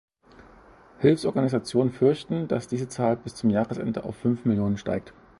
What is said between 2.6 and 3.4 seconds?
diese Zahl bis